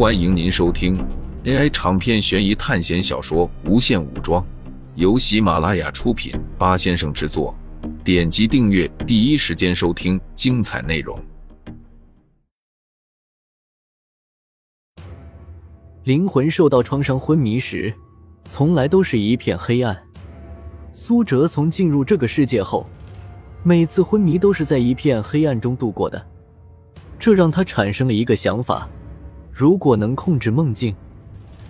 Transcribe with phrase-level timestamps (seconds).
[0.00, 0.96] 欢迎您收听
[1.44, 4.42] AI 长篇悬疑探险小说《无限武装》，
[4.94, 7.54] 由喜马拉雅出品，八先生制作。
[8.02, 11.22] 点击订阅，第一时间收听精彩内容。
[16.04, 17.92] 灵魂受到创伤昏迷时，
[18.46, 20.02] 从来都是一片黑暗。
[20.94, 22.86] 苏哲从进入这个世界后，
[23.62, 26.26] 每次昏迷都是在一片黑暗中度过的，
[27.18, 28.88] 这让他产生了一个想法：
[29.60, 30.96] 如果能控制梦境，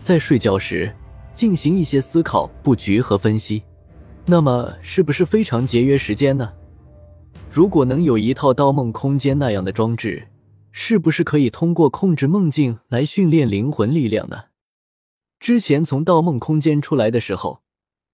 [0.01, 0.95] 在睡觉时
[1.34, 3.64] 进行一些思考、布局和分析，
[4.27, 6.52] 那么是不是非常节约时间呢？
[7.50, 10.28] 如果能有一套盗梦空间那样的装置，
[10.70, 14.45] 是不是可以通过控制梦境来训练灵魂力量呢？
[15.41, 17.62] 之前从盗梦空间出来的时候，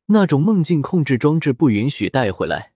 [0.06, 2.72] 那种梦境控制装置不允许带回来。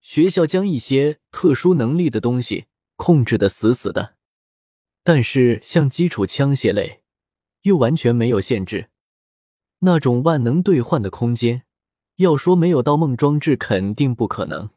[0.00, 4.14] 学校将一些特殊能力的东西控制的死死的，
[5.04, 7.02] 但是像基础枪械类
[7.62, 8.88] 又完全没有限制。
[9.80, 11.62] 那种万能兑换的空间，
[12.16, 14.70] 要说没有盗梦装置肯定不可能，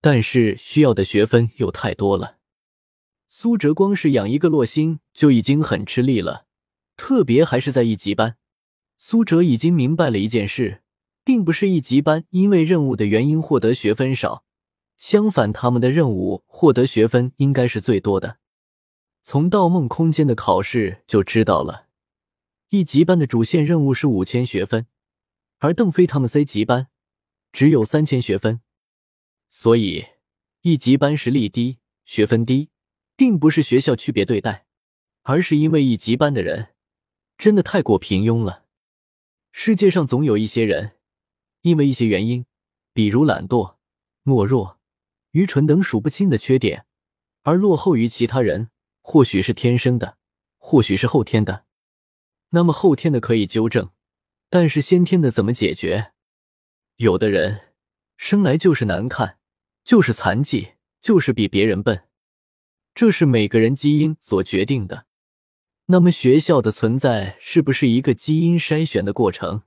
[0.00, 2.38] 但是需要的学分又太多了。
[3.28, 6.46] 苏哲光是养一个洛星就已经很吃力了，
[6.96, 8.36] 特别还是在一级班。
[8.96, 10.82] 苏哲已经明白了一件事。
[11.26, 14.44] 并不是一级班因为任务的原因获得学分少，
[14.96, 18.36] 相反，他们的任务获得学分应该是最多的。
[19.28, 21.88] 从盗梦空间的考试就知道了，
[22.68, 24.86] 一级班的主线任务是五千学分，
[25.58, 26.86] 而邓飞他们 C 级班
[27.50, 28.60] 只有三千学分，
[29.50, 30.06] 所以
[30.60, 32.68] 一级班实力低，学分低，
[33.16, 34.64] 并不是学校区别对待，
[35.22, 36.68] 而是因为一级班的人
[37.36, 38.66] 真的太过平庸了。
[39.50, 40.92] 世界上总有一些人。
[41.62, 42.46] 因为一些原因，
[42.92, 43.74] 比如懒惰、
[44.22, 44.78] 懦弱、
[45.32, 46.86] 愚蠢等数不清的缺点，
[47.42, 48.70] 而落后于其他人，
[49.08, 50.18] 或许是天生的，
[50.58, 51.64] 或许是后天的。
[52.50, 53.90] 那么后天的可以纠正，
[54.50, 56.10] 但是先天的怎么解决？
[56.96, 57.68] 有的人
[58.16, 59.38] 生来就是难看，
[59.84, 62.08] 就是残疾，就是比别人笨，
[62.96, 65.06] 这是每个人基因所决定的。
[65.86, 69.62] 那么学校的存在是不是一个基因筛选的过程？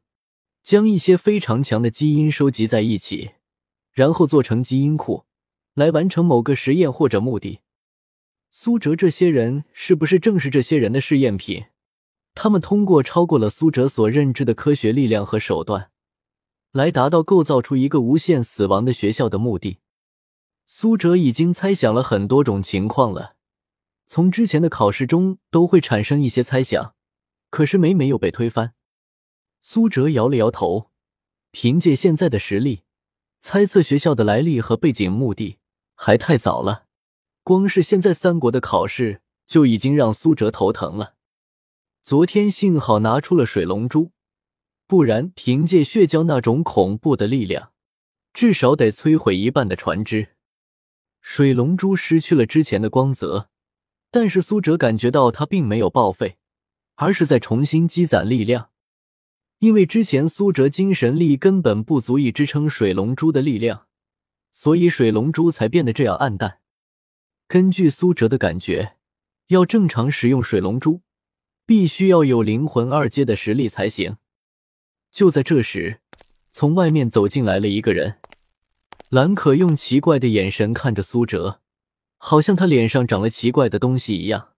[0.61, 3.35] 将一些非常强的基因收集在一起，
[3.93, 5.23] 然后做成基因库，
[5.75, 7.61] 来完成某个实验或者目的。
[8.51, 11.65] 苏哲这些人是不是正是这些人的试验品？
[12.33, 15.91] 他们通过超过了苏哲所认知的科学力量和手段，
[16.71, 19.77] 来达到构造出一个无限死亡的学校的目的。
[20.65, 23.35] 苏哲已经猜想了很多种情况了，
[24.07, 26.95] 从之前的考试中都会产生一些猜想，
[27.51, 28.73] 可是每每又被推翻。
[29.61, 30.89] 苏哲摇了摇头，
[31.51, 32.83] 凭借现在的实力，
[33.39, 35.59] 猜测学校的来历和背景目的
[35.93, 36.85] 还太早了。
[37.49, 41.15] 光是现在三国的考试就已经让苏哲头疼了。
[42.03, 44.11] 昨天幸好拿出了水龙珠，
[44.85, 47.71] 不然凭借血胶那种恐怖的力量，
[48.33, 50.35] 至少得摧毁一半的船只。
[51.21, 53.49] 水龙珠失去了之前的光泽，
[54.11, 56.37] 但是苏哲感觉到它并没有报废，
[56.97, 58.69] 而是在重新积攒力量。
[59.57, 63.87] 因为之前苏哲精神力根本不足以支撑水龙珠的力量，
[64.51, 66.59] 所以水龙珠才变得这样暗淡。
[67.49, 68.97] 根据苏哲的感觉，
[69.47, 71.01] 要正常使用水龙珠，
[71.65, 74.17] 必须要有灵魂二阶的实力才行。
[75.11, 75.99] 就在这时，
[76.51, 78.19] 从外面走进来了一个人，
[79.09, 81.61] 兰可用奇怪的眼神看着苏哲，
[82.17, 84.49] 好像他脸上长了奇怪的东西一样。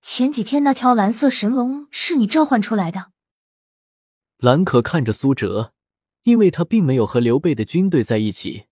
[0.00, 3.12] 前几天那条蓝色神龙是你召唤出来的？
[4.38, 5.74] 兰可看着苏哲，
[6.24, 8.64] 因为他并没有和刘备的军队在一起，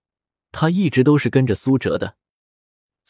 [0.51, 2.17] 他一直都是跟着苏哲的，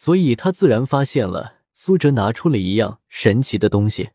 [0.01, 4.11] 所以他自然发现了苏哲拿出了一样神奇的东西。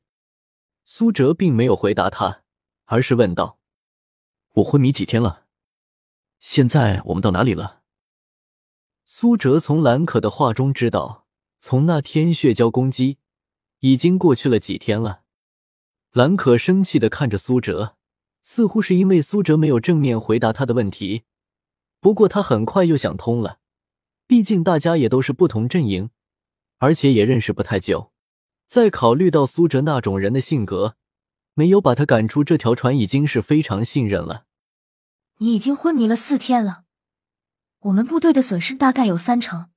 [0.86, 2.44] 苏哲并没有回答他，
[2.86, 3.60] 而是问道
[4.56, 5.44] ：“我昏迷几天了？
[6.40, 7.82] 现在我们到哪里了？”
[9.04, 11.28] 苏哲从兰可的话中知道，
[11.60, 13.18] 从那天血交攻击，
[13.80, 15.24] 已经过去了几天了。
[16.14, 17.98] 兰可生气的看着苏哲。
[18.42, 21.24] 似乎是因为苏哲没有正面回答他的问题，
[22.00, 23.60] 不过他很快又想通了，
[24.28, 26.10] 毕竟大家也都是不同阵营，
[26.78, 28.12] 而且也认识不太久。
[28.68, 30.96] 再考虑到苏哲那种人的性格，
[31.54, 34.46] 没有把他赶出这条船已经是非常信任了。
[35.38, 36.84] 你已经昏迷了四天了，
[37.80, 39.70] 我们部队的损失大概有三成，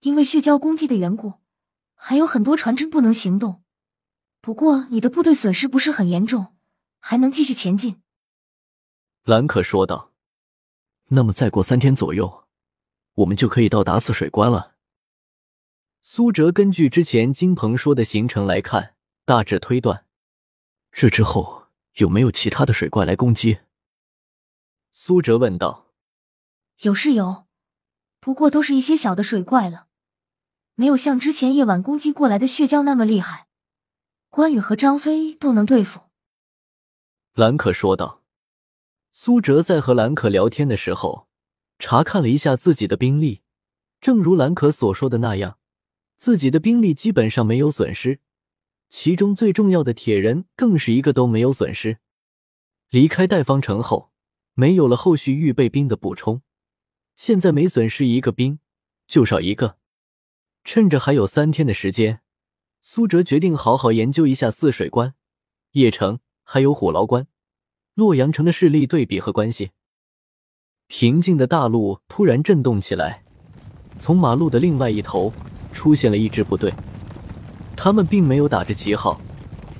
[0.00, 1.34] 因为血胶攻击的缘故，
[1.94, 3.62] 还有很多船只不能行动。
[4.40, 6.54] 不过你的部队损失不是很严重。
[7.02, 8.02] 还能继续前进，
[9.24, 10.12] 兰可说道。
[11.08, 12.44] 那么再过三天左右，
[13.14, 14.74] 我们就可以到达刺水关了。
[16.00, 20.06] 苏哲根据之前金鹏说的行程来看，大致推断。
[20.92, 23.58] 这之后有没有其他的水怪来攻击？
[24.90, 25.92] 苏哲问道。
[26.80, 27.46] 有是有，
[28.18, 29.88] 不过都是一些小的水怪了，
[30.74, 33.48] 没有像之前夜晚攻击过来的血蛟那么厉害。
[34.30, 36.00] 关羽和张飞都能对付。
[37.34, 38.22] 兰可说道。
[39.12, 41.28] 苏哲在和兰可聊天的时候，
[41.80, 43.40] 查看了一下自己的兵力，
[44.02, 45.58] 正如兰可所说的那样，
[46.18, 48.20] 自己的兵力基本上没有损失。
[48.90, 51.98] 其中最重要的铁人更是一个都没有损失。
[52.90, 54.12] 离开代方城后，
[54.52, 56.42] 没有了后续预备兵的补充，
[57.16, 58.58] 现在每损失一个兵
[59.06, 59.78] 就少一个。
[60.62, 62.20] 趁着还有三天的时间，
[62.82, 65.14] 苏哲决定好好研究一下泗水关、
[65.72, 67.26] 邺城还有虎牢关、
[67.94, 69.70] 洛阳城的势力对比和关系。
[70.92, 73.22] 平静的大路突然震动起来，
[73.96, 75.32] 从马路的另外一头
[75.72, 76.74] 出现了一支部队。
[77.76, 79.18] 他们并没有打着旗号，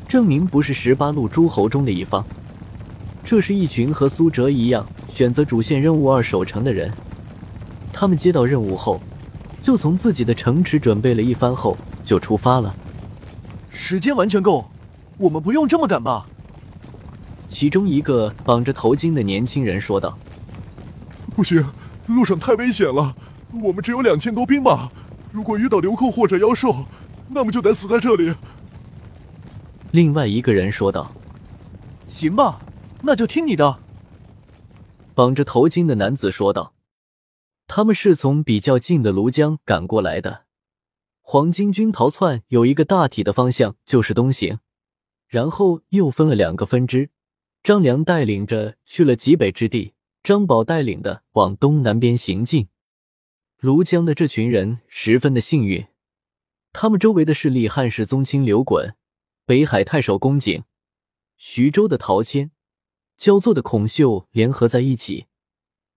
[0.08, 2.24] 证明不是十八路诸侯中的一方。
[3.24, 6.88] 这是一群和苏哲一样选择主线任务二守城的人。
[7.92, 9.00] 他们接到任务后，
[9.60, 12.72] 就从自己的城池准备了一番后就出发了。
[13.68, 14.70] 时间完全够，
[15.18, 16.24] 我们不用这么赶吧？
[17.48, 20.16] 其中一个绑着头巾的年轻人说道
[21.40, 21.64] ：“不行，
[22.06, 23.16] 路上太危险了，
[23.62, 24.90] 我们只有两千多兵马，
[25.32, 26.84] 如果遇到流寇或者妖兽。”
[27.32, 28.34] 那么就得死在这里。
[29.90, 31.14] 另外一个人说道
[32.06, 32.60] ：“行吧，
[33.02, 33.78] 那就听你的。”
[35.14, 36.74] 绑着头巾的男子说道
[37.66, 40.42] ：“他们是从比较近的庐江赶过来的。
[41.22, 44.58] 黄巾军逃窜有一个大体的方向，就是东行，
[45.26, 47.08] 然后又分了两个分支。
[47.62, 52.68] 张良带领着去了极北之地，张宝带领的往东南边行进。
[53.60, 55.86] 庐江的这群人十分的幸运。”
[56.72, 58.94] 他们周围的势力，汉室宗亲刘衮、
[59.44, 60.62] 北海太守公瑾、
[61.36, 62.52] 徐州的陶谦、
[63.16, 65.26] 焦作的孔秀联合在一起，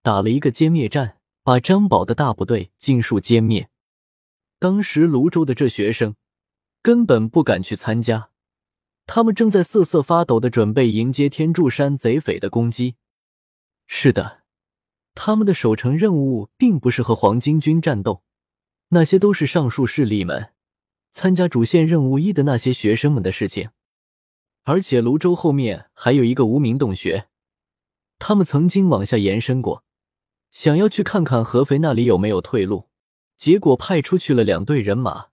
[0.02, 3.68] 打了一个歼灭战，把张宝的大部队尽数歼灭。
[4.58, 6.16] 当时泸州的这学生
[6.82, 8.30] 根本不敢去参加，
[9.06, 12.96] 他们正在瑟瑟发抖的准备迎接天柱山贼匪的攻击。
[13.86, 14.42] 是的，
[15.14, 18.22] 他们的守城任务并不是和黄巾军战斗，
[18.88, 20.52] 那些都是上述势力们。
[21.12, 23.70] 参加主线任务一的那些学生们的事情，
[24.64, 27.28] 而且泸州后面还有一个无名洞穴，
[28.18, 29.84] 他们曾经往下延伸过，
[30.50, 32.88] 想要去看看合肥那里有没有退路，
[33.36, 35.26] 结果派出去了两队人马，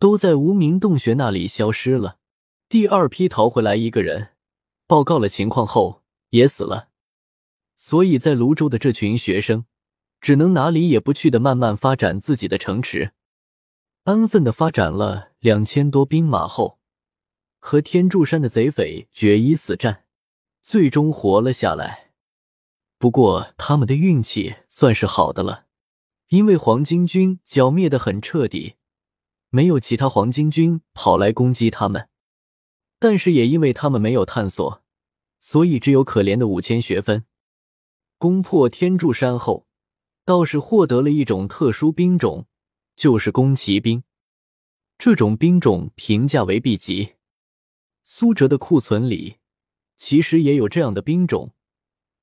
[0.00, 2.18] 都在无名洞穴那里消失了。
[2.68, 4.30] 第二批逃回来一个人，
[4.88, 6.88] 报告了情况后也死了，
[7.76, 9.64] 所以在泸州的这群学生，
[10.20, 13.12] 只能哪里也不去的慢慢发展自己的城池。
[14.04, 16.78] 安分的发展了两千多兵马后，
[17.58, 20.04] 和天柱山的贼匪决一死战，
[20.62, 22.12] 最终活了下来。
[22.98, 25.66] 不过他们的运气算是好的了，
[26.28, 28.76] 因为黄巾军剿灭的很彻底，
[29.50, 32.08] 没有其他黄巾军跑来攻击他们。
[32.98, 34.82] 但是也因为他们没有探索，
[35.38, 37.24] 所以只有可怜的五千学分。
[38.24, 39.66] 攻破天柱山后，
[40.24, 42.46] 倒是获得了一种特殊兵种。
[42.96, 44.02] 就是弓骑兵，
[44.96, 47.16] 这种兵种评价为 B 级。
[48.06, 49.36] 苏哲的库存里
[49.98, 51.52] 其实也有这样的兵种，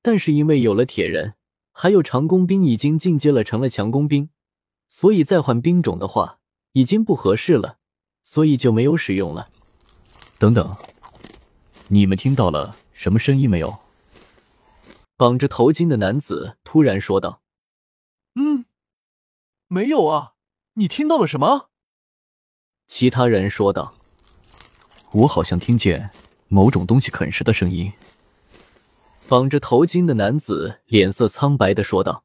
[0.02, 1.34] 但是因为有了铁人，
[1.70, 4.28] 还有长弓兵已经进阶了成了强弓兵，
[4.88, 6.40] 所以再换兵种的话
[6.72, 7.78] 已经不合适了，
[8.24, 9.50] 所以就没有使用了。
[10.36, 10.74] 等等，
[11.86, 13.78] 你们听到了什么声音没有？
[15.22, 17.42] 绑着头巾的男子突然说道
[18.34, 18.64] ：“嗯，
[19.68, 20.32] 没有啊。”
[20.74, 21.70] 你听到了什么？
[22.88, 23.94] 其他人说道
[25.14, 26.10] ：“我好像听见
[26.48, 27.92] 某种东西啃食的声音。”
[29.30, 32.24] 绑着头巾的男子脸色苍白的说道：“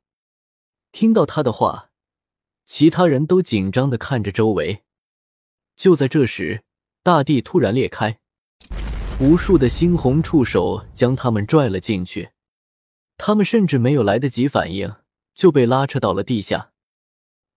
[0.91, 1.91] 听到他的话，
[2.65, 4.83] 其他人都紧张的看着周围。
[5.75, 6.63] 就在这时，
[7.03, 8.19] 大地突然裂开，
[9.19, 12.31] 无数的猩红触手将他们拽了进去。
[13.17, 14.95] 他们甚至没有来得及反应，
[15.35, 16.71] 就被拉扯到了地下。”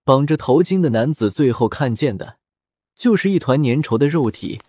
[0.02, 2.38] 绑着头巾的男子最后看见的，
[2.96, 4.60] 就是一团粘稠的肉体，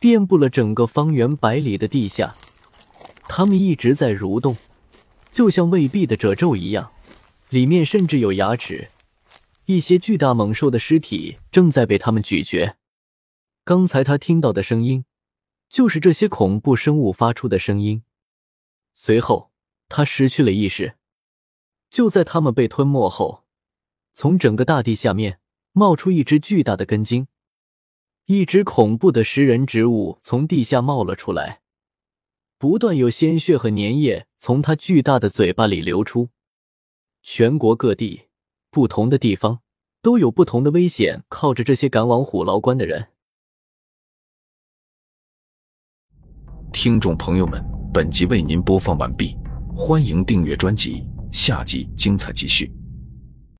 [0.00, 2.34] 遍布了整个方圆百里的地下。
[3.28, 4.56] 他们一直在蠕动，
[5.30, 6.90] 就像未闭的褶皱一样，
[7.50, 8.88] 里面甚至有牙齿。
[9.66, 12.76] 一些巨大猛兽的尸体正在被他们咀嚼。
[13.64, 15.04] 刚才他听到的声音，
[15.68, 18.02] 就是这些恐怖生物发出的声音。
[18.94, 19.50] 随后，
[19.88, 20.96] 他失去了意识。
[21.90, 23.44] 就在他们被吞没后。
[24.12, 25.40] 从整个大地下面
[25.72, 27.28] 冒出一只巨大的根茎，
[28.24, 31.60] 一只恐怖的食人植物从地下冒了出来，
[32.56, 36.30] 不断有鲜血和粘液从它巨大的嘴巴里流出。
[37.22, 38.28] 全国各地
[38.70, 39.60] 不同的地方
[40.00, 43.08] 都有不同的危险，靠着这些赶往虎牢关的人。
[46.72, 47.62] 听众朋友们，
[47.92, 49.36] 本集为您播放完毕，
[49.78, 52.72] 欢迎订阅专辑，下集精彩继续。